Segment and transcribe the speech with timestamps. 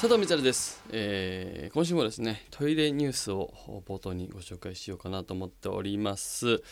[0.00, 6.62] 佐藤光です、えー、今週もですねトイレニュースを冒頭にご紹介しようかなと思っております。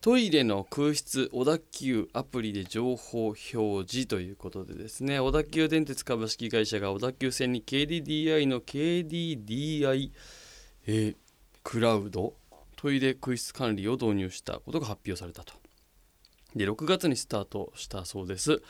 [0.00, 3.46] トイレの空室小田急アプリで情報表
[3.86, 10.10] 示ということでですね小田急電鉄株式会社が小田急線に KDDI の KDDI、
[10.86, 11.16] えー、
[11.62, 12.32] クラウド
[12.76, 15.52] トイレ空室管理を導入したことが発表されたと。
[16.56, 18.62] で6月にスタートしたそうです。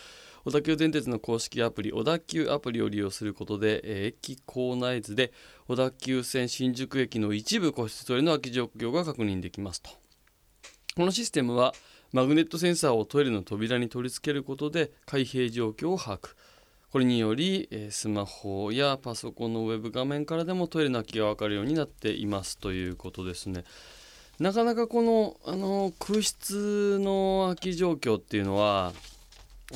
[0.44, 5.32] 小田急電鉄の公式アプリ小田急アプリを利用することで、え、駅構内図で
[5.68, 9.90] 小田急線新宿駅の一部個室トイレの空き状況が確認できますと。
[10.96, 11.72] このシステムは
[12.12, 16.34] マグネットセンサーをトイレの扉に取り付けることで開閉状況を把握。
[16.90, 23.64] これにより、え、スマホやパソコンのウェブ画面からでもトイレの空きが分かるようになっていますということですね。
[24.38, 28.92] なかなかこのあの空室の空き状況っていうのは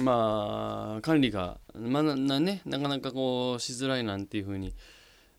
[0.00, 4.74] まあ管理が、まあなね、なかなかこうしづらいなんていうふうに、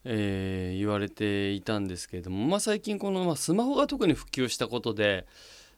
[0.04, 5.26] えー、言われていたんですけれども、まあ、最近この、まあ、スマホが特に普及したことで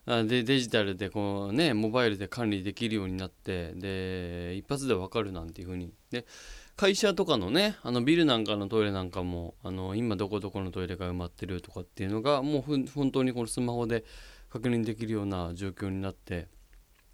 [0.07, 5.93] でデジタルでこう、ね、モバイルで管理できるようになってで一発で分かるなんていうふうに。
[6.11, 6.27] で
[6.75, 14.05] 会社とかのねあのビルなんかのトイレなんかもあの今どこどこのトイレが埋まってるとかっていうのがもう本当にこのスマホで
[14.49, 16.49] 確認できるような状況になって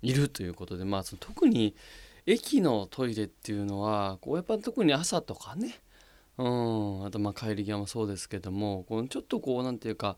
[0.03, 1.75] いるということで、まあ、その特に
[2.27, 5.81] 駅のトイレっていうのはこうやっぱ特に朝とかね、
[6.37, 10.17] うん、あとまあ帰り際もそうですけどもこのちょっとこう何て言うか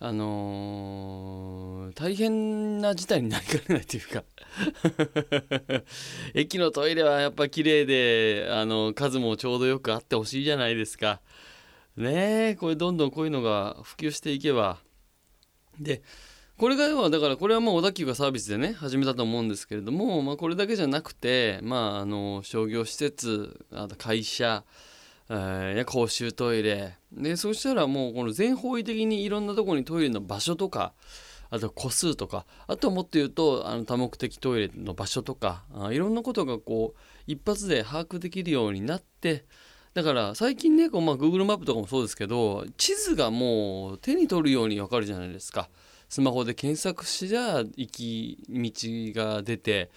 [0.00, 4.22] あのー、大変な事態になりかねないというか。
[6.34, 11.20] 駅のトイレはやっぱ綺麗であの数もちょうどよくあってほしいじゃないですか。
[11.96, 14.78] ねえこれどんどんこういうのが普及していけば。
[15.80, 16.02] で
[16.58, 24.64] これが要はだからこれはもう小田急がサービスでね始めたと思うんですけれども、まあ、これだけじゃなくて、まあ、あの商業施設あと会社、
[25.30, 30.94] えー、公衆トイレでそしたらもうこの全方位的にいろんなところにトイレの場所とか
[31.50, 35.62] あと個数とかあとはもっと言うとあの多目的トイレの場所とか
[35.92, 39.44] いろんなことがこう一発で把握できるようになって
[39.94, 45.68] だから最近ねこう、まあ、Google マップとかもそうですけど地図がもう手に取るようにわかるじゃないですか。
[46.08, 49.90] スマホで検索しじゃ行き道が出て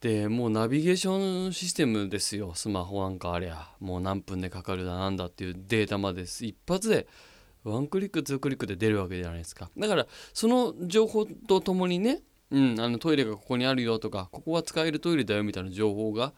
[0.00, 2.54] でもうナビゲーションシステムですよ。
[2.54, 3.68] スマホなんかありゃ。
[3.78, 7.06] もう何分でかかるだなんだっていうデータまで一発で
[7.62, 9.70] ワンクリックツークリックで出るわけじゃないですか。
[9.78, 12.20] だからその情報とともにね、
[12.50, 16.32] うん、あのトイレがここにあるよとかここは使えるトイレだよみたいな情報が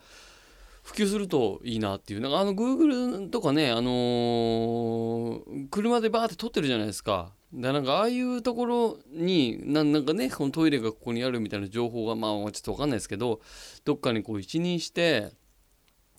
[0.83, 2.21] 普及するといいなっていう。
[2.21, 7.33] なんかあの Google とかねあのー、車でバーって撮ってるじゃないですか。
[7.55, 13.41] だなんかああいうところになんかねこのトイレがここにあるみたいな情報がまあちょっと分かんないですけど
[13.85, 15.33] どっかにこう一任して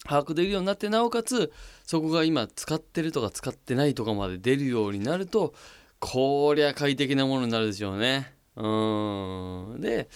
[0.06, 1.51] 把握できるようになってなおかつ
[1.85, 5.53] そこが今使ってるとか使ってないとかまで出るようになると
[6.00, 8.34] こりゃ快適なものになるでしょうね。
[8.56, 10.07] うんで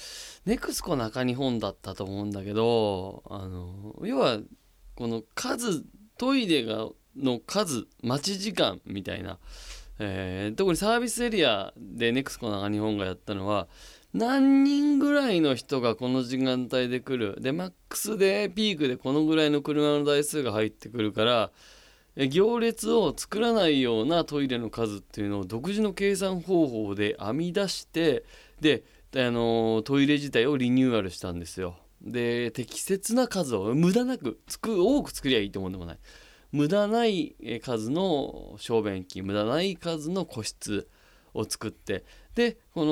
[0.45, 4.39] ネクスコ中日本だったと思うんだけどあの要は
[4.95, 5.83] この数
[6.17, 6.87] トイレが
[7.17, 9.39] の数待ち時間みたいな
[9.99, 13.67] えー、特にサービスエリアで NEXCO 長日本がやったのは
[14.13, 21.51] 何人ぐらいの人がこの時間帯で来るでマックスでピークでこのぐらいの車の台数が入ってくるから
[22.27, 28.23] 行列を作らないようなトイレの数っていうのを独自の計算方法で編み出して
[28.59, 28.83] で
[29.15, 31.77] あのトイレ自体をリニューアルしたんですよ。
[32.01, 35.99] で適切な数を無駄なくつく多く作りゃいいと思うんでもない。
[36.51, 40.87] 無駄ない数の小便器無駄ない数の個室
[41.33, 42.03] を作って
[42.35, 42.85] でこ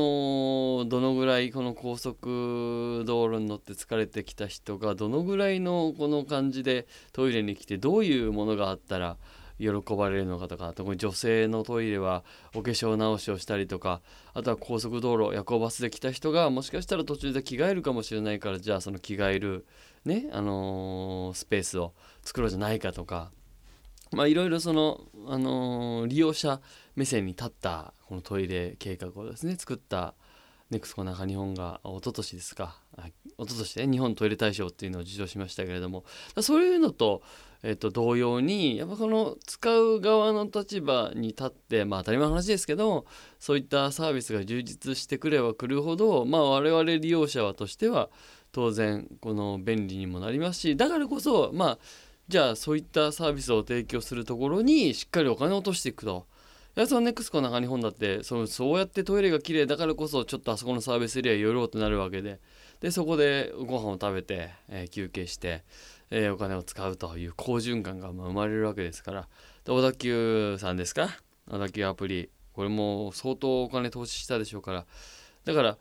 [0.84, 9.18] のどのぐらいこの高速道路に乗って疲れてきた人がどのぐらいのこの感じでトイレに来てどういうものがあったら
[9.60, 12.24] 喜ばれるのかとか特に女性のトイレは
[12.54, 14.02] お化粧直しをしたりとか
[14.34, 19.66] あとは高速道路夜行バスで来た人がもしかしたら途中で着替えるかもしれないからじゃあその着替える
[20.06, 23.32] ねあのー、スペースを作ろうじゃないかとか
[24.12, 26.62] まあいろいろその、あのー、利用者
[26.96, 30.14] 目線に立ったこのトイレ計画をですね作った
[30.70, 32.78] ネクスコ中日本が一昨年ですか。
[32.98, 36.04] 一昨年ね日本トイレ大賞っていうのを受賞しましたけれども。
[36.42, 37.22] そういうのと,、
[37.64, 43.06] えー、と同様にやっぱこの使う側の立場に立ってまあ当たり前の話ですけど
[43.40, 48.10] そういったサービスが充実してくればくるほどまあ我々利用者はとしては
[48.52, 51.80] 当然この便利にもなりますしだからこそまあ
[52.28, 56.28] じゃあそういったサービスを提供するところにしっかりお金を落としていくと。
[56.76, 62.40] やそのネクスコ中日本だってそのそうやってトイレが綺麗だからこそちょっとあそこのサービスエリア寄ろうとなるわけで。
[62.82, 65.64] でそこでご飯を食べて、えー、休憩して
[66.12, 69.28] えーお金を使うという好循環が生まれるわけですから。
[69.66, 71.10] で小田急さんですか？
[71.50, 72.30] 小田急アプリ。
[72.54, 74.86] これも相当お金投資したでしょうから。
[75.46, 75.78] だから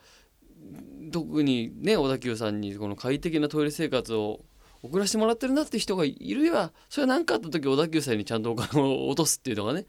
[1.13, 4.45] 特にね小田急さんにこの快適なトイレ生活を
[4.83, 9.87] 送らせてもらってるなって人がいるやばそれは何かあった時小田急さんにちゃんとお金を落とすっていうのがね、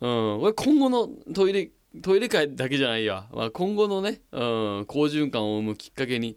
[0.00, 1.70] うん、これ今後のトイレ
[2.02, 6.36] トイレ界だけじゃないや、まあ、今後のね、うん、好循環を生むきっかけに。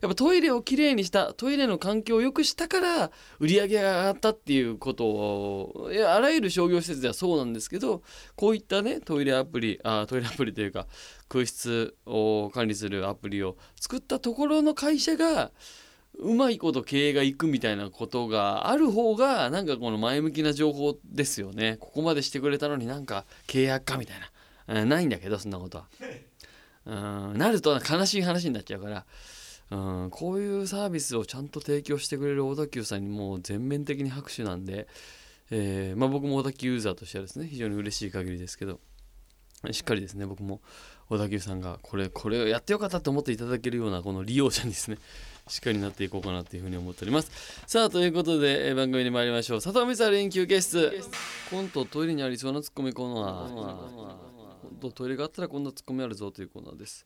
[0.00, 8.02] やっぱトイレをきれいにしたトイレの環境を良くしたから売り上げが上がったっていうことをいやあらゆる商業施設ではそうなんですけど
[8.34, 10.86] こういったねトイレアプリあトイレアプリというか
[11.28, 15.50] 空室を管理するアプリを作ったところの会社が
[16.20, 21.78] うまいこと経営がいくみたいなことがある方がなんかこの前向きな情報ですよね。
[21.80, 24.20] ここまでしてくれたのになんか契約かみたい
[24.66, 25.88] な、うんないんだけどそんなことは。
[26.86, 26.94] う
[27.34, 29.06] んなると悲しい話になっちゃうから、
[29.70, 34.88] うん、こういうサービスをちゃんと提供してくれる小田急さんにもう全面的に拍手なんで、
[35.50, 38.80] えーまあ、僕も小田急ユーザーとしてはですね非常に嬉しい限りですけど
[39.72, 40.60] しっかりですね僕も
[41.08, 44.96] 小田急さんがこれこれをやってよかったと思っていただけるようなこの利用者にですね
[45.50, 47.30] しっかりなっていこうかなというふうに思っております。
[47.66, 49.60] さあということで、えー番組に参りましょう。
[49.60, 50.92] 佐藤美沙連休休室
[51.50, 54.16] コントトイレにありそうなツッコミコーナー。
[54.80, 57.04] コントイレがあったらこんなツッコミあるぞというコーナーです。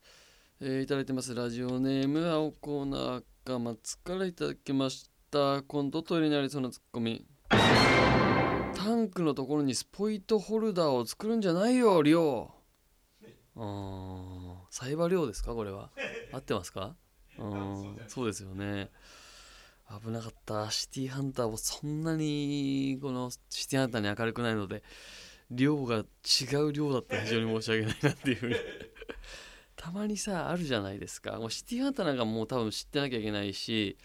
[0.61, 1.35] えーいただいてます。
[1.35, 5.63] ラジオネーム青コーナー赤松からいただきました。
[5.63, 7.25] 今度トイレにありそうなツッコミ。
[8.77, 12.51] タンクのところにスポイトホルダーを作るんじゃないよ量
[13.57, 15.91] あーサイバー量ですかこれは。
[16.33, 16.95] 合ってますか？
[17.39, 17.99] うん。
[18.09, 18.91] そうですよね。
[20.03, 20.71] 危なかった。
[20.71, 24.83] シティハンターもそんなにこのシティハンターに明るくないので
[25.51, 28.57] 量が違う量だったら非常に申し訳ないなっていうふうに。
[29.77, 31.39] たまにさあるじゃないですか。
[31.39, 33.99] もうシティハンターなんかもう多分知ってなきゃいけないし、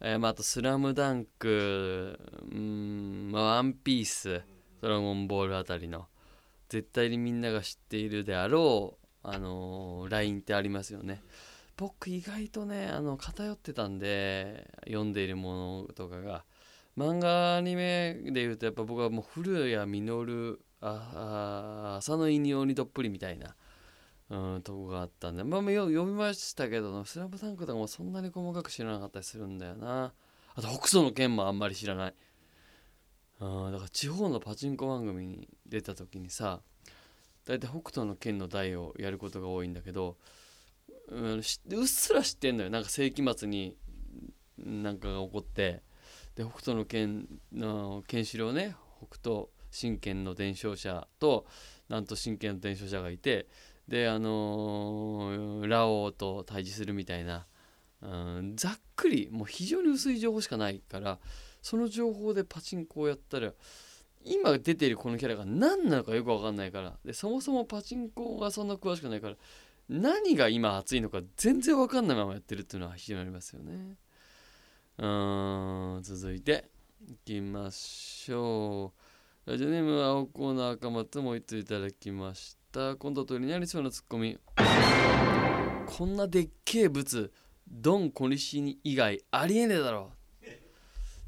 [0.00, 2.18] えーまあ、あと「スラムダンク
[2.50, 4.42] うん、まあ、ワンピース
[4.80, 6.06] ドラゴンボールあたりの
[6.68, 11.22] 絶対にみんなが知っているであろう、あのー、LINE ってありますよね。
[11.76, 16.44] 僕意外とねあの偏ってたんで読んでいるものとかが
[16.96, 23.54] 漫画アニメでいうとやっぱ僕はもう古谷実ああ浅野稲鬼どっぷりみたいな
[24.28, 30.12] うん、とこがあったんで、まあ、よ読みましたけど、スラムダンクとかもそんなに細かく知らなかったりするんだよな。
[30.54, 32.14] あと、北斗の拳もあんまり知らない。
[33.38, 36.60] うん、だから地方のパチンコ番組に出た時にさ、
[37.44, 40.16] 大体北斗の拳の台をやることが多いんだけど、
[41.08, 41.42] うん、うっ
[41.86, 42.70] すら知ってんのよ。
[42.70, 43.76] なんか世紀末に
[44.58, 45.82] なんかが起こって、
[46.34, 49.48] で、北斗の拳のケンシロウね、北斗
[49.78, 51.46] 神拳の伝承者と、
[51.88, 53.46] なんと神拳の伝承者がいて、
[53.88, 57.46] であのーラオウと対峙するみたいな、
[58.02, 58.06] う
[58.42, 61.18] ん、ざっくりもう非常に薄い情報しかないから
[61.62, 63.52] その情報でパチンコをやったら
[64.24, 66.94] 今出ているこのキャラが何なのかよく分かんないから。
[67.04, 69.36] でそもそもパチンコがそんな詳しくないから
[69.88, 73.96] 何が今熱いのか全然分かんないままやってるっていうのは非常にありますよね。
[74.98, 76.70] うん続いて
[77.06, 78.92] いきましょ
[79.46, 79.50] う。
[79.50, 82.96] ラジオネームは青コーナー赤松もう一ついただきました。
[82.96, 84.38] 今度トイレにありそうなツッコミ。
[85.86, 87.30] こんなでっけえ物、
[87.68, 90.10] ドン小西に以外ありえねえだろ。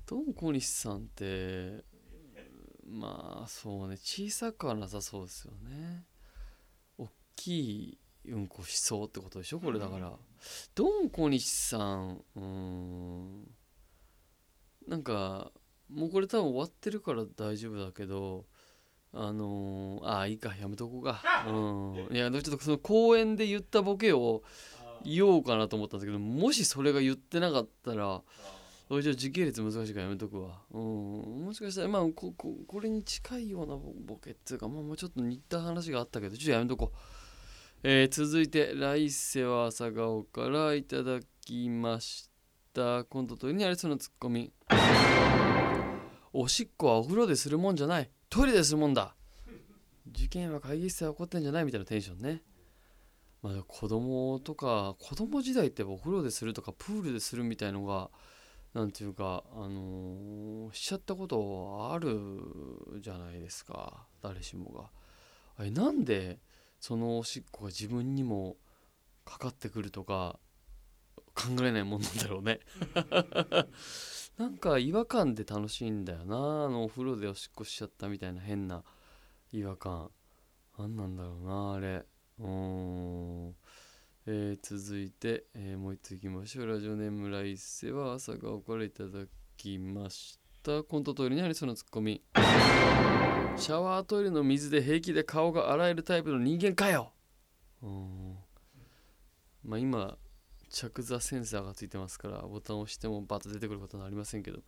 [0.04, 1.84] ドン小西さんって、
[2.84, 6.04] まあそうね、小さくはなさそうですよね。
[6.96, 7.60] 大き
[7.90, 7.98] い
[8.30, 10.12] うんこしそうってことでしょ、これだから。
[10.74, 13.50] ドン小西さん、うーん、
[14.86, 15.52] なんか、
[15.90, 18.44] もうこれ多分終わってるから大丈夫だけど
[19.12, 21.22] あのー、ああいいかやめとこうか。
[21.48, 22.14] うん。
[22.14, 24.42] いやちょっとその公園で言ったボケを
[25.04, 28.20] 言おうかなと思ったんだけどもしそれが言ってなかったら
[28.90, 30.60] おいじゃあ時系列難しいからやめとくわ。
[30.72, 30.80] うん。
[31.46, 36.96] もしかしたらまあこここれに近いようなボボケっていうかまあもうちょっと似た話があったけどちょっとやめとこう
[37.84, 42.28] えー続いて来世は朝顔からいただきまし
[42.74, 43.04] た。
[43.04, 44.52] 今度トイレにありそうなツッコミ。
[46.32, 48.10] おしっこはお風呂でするもんじゃない。
[48.28, 49.14] トイレでするもんだ。
[50.12, 52.42] 受験は会議室で起こってんじゃないみたいなテンションね。
[53.42, 58.10] まあ子供とか子供時代ってお風呂でするとかプールでするみたいのが
[58.74, 62.18] なんていうかあのーしちゃったことある
[63.00, 64.08] じゃないですか。
[64.20, 64.90] 誰しもが。
[65.56, 66.40] あれなんで
[66.80, 68.56] そのおしっこが自分にも
[69.24, 70.38] かかってくるとか
[71.34, 72.60] 考えないもんなんだろうね。
[74.38, 78.84] なんか違和感で楽しいんだよなあのお風呂でおしっこしちゃったみたいな変な
[79.52, 80.10] 違和感。
[80.78, 82.06] 何なんだろうなあれ。
[82.38, 82.46] うー
[83.48, 83.54] ん。
[84.26, 86.66] えー続いて、えーもう一ついきましょう。
[86.66, 89.24] ラジオネーム来世は朝顔からいただ
[89.56, 90.84] きました。
[90.84, 92.22] コントトイレにありそうなツッコミ
[93.68, 97.12] シャワートイレの水で平気で顔が洗えるタイプの人間かよ。
[97.82, 98.38] うん。
[99.62, 100.16] まあ今
[100.70, 104.60] 着座センサーがついてますからボタンを押してもバッと出てくることはありませんけど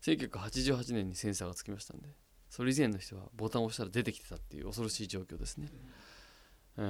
[0.00, 2.08] 1988年にセンサーがつきましたんで
[2.48, 5.68] それ以前の人はボタンを押したら出てきてたっていう恐ろしい状況ですね、
[6.78, 6.82] え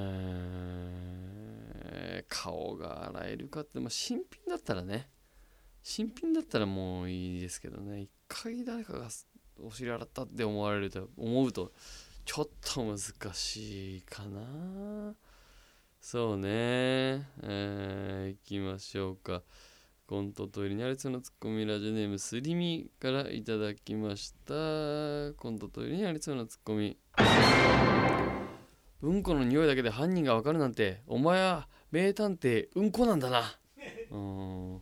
[2.22, 5.08] ー、顔が洗えるかって、まあ、新品だったらね。
[5.82, 8.02] 新品だったらもういいですけどね。
[8.02, 9.08] 一回誰かが
[9.62, 11.72] お尻洗ったって思われると思うと
[12.24, 12.98] ちょっと難
[13.34, 15.14] しいかな。
[16.00, 17.26] そうね。
[17.42, 19.42] えー、いきましょうか。
[20.06, 24.54] コントトイレにありそうなツッコミラジオネームすりみからいただきました。
[25.36, 26.96] コントトイレにありそうなツッコミ。
[29.02, 33.42] うんこの匂いだけで犯人がわかるなんてお前は名探偵うんこなんだな。
[34.10, 34.80] うん。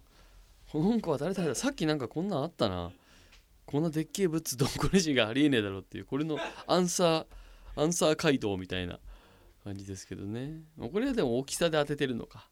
[0.71, 1.55] このうんこは誰だ？
[1.55, 2.93] さっきなんかこんなんあったな。
[3.67, 7.27] こんなでっけえ物どんこレジがありえねえだろっていうこれのアンサー
[7.77, 9.01] アンサー回答みたいな
[9.65, 10.63] 感じですけどね。
[10.79, 12.49] これはでも大きさで当ててるのか。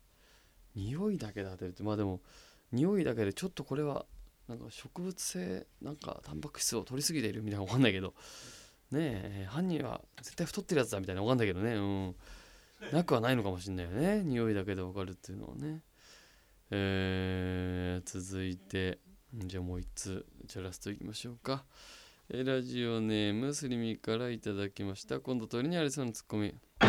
[0.74, 1.82] 匂いだけで当てるって。
[1.82, 2.20] まあでも
[2.72, 4.06] 匂いだけでちょっとこれは
[4.48, 8.14] なんか植物性なんかタンパク質を取りすぎているみたいなわかんないけど。
[8.90, 11.74] ねえ犯人は絶対太ってるやつだみたいなわかんないけどね。
[11.74, 12.16] うん。
[12.92, 14.22] なくはないのかもしんないよね。
[14.22, 15.82] 匂いだけでわかるっていうのはね。
[16.70, 18.98] えー、続いて。
[19.34, 21.64] じゃあもう一つじゃあラストいきましょうか。
[22.28, 25.20] えラジオネームすりみからいただきました。
[25.20, 26.54] 今度通りにありそうなツッコミ。
[26.80, 26.86] あ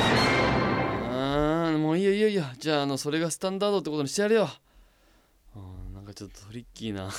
[1.73, 2.43] ーもういいよいいよいいよ。
[2.59, 4.49] じゃああのそれがスタンダードってことにしてやるよ。
[5.93, 7.09] なんかちょっとトリッキーな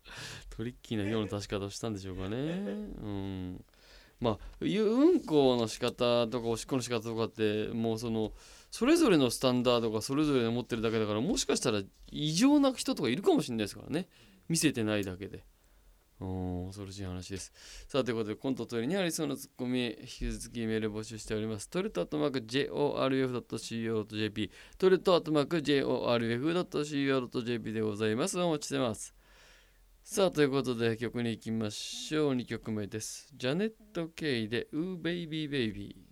[0.54, 2.36] トリッキーな用の足し方をしたんでしょうかね。
[2.36, 3.64] うん。
[4.20, 8.32] まあうんこの仕方とかおしっこの仕方とかってもうその
[8.70, 14.08] それぞれのスタンダードがそれぞれ持ってるだけだからもしかしたら異常な人とかいるかもしれないですからね。
[14.48, 15.44] 見せてないだけで
[16.20, 17.52] 恐ろしい話です。
[17.88, 21.68] さあということでコントトイレにありそうなツッコミ引き続きメール募集しております。
[21.68, 28.38] トイレットアットマーク JORF.CO.JP トレットアットマーク JORF.CO.JP でございます。
[28.40, 29.14] お待ちしてます。
[30.02, 32.34] さあということで曲に行きましょう。
[32.34, 33.28] 2曲目です。
[33.34, 36.03] ジャネット・ケイでウーベイビーベイビー。